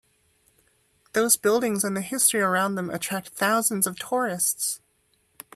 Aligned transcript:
Those 1.13 1.37
buildings 1.37 1.83
and 1.83 1.95
the 1.95 2.01
history 2.01 2.39
around 2.41 2.73
them 2.73 2.89
attract 2.89 3.29
thousands 3.29 3.85
of 3.85 3.99
tourists. 3.99 4.81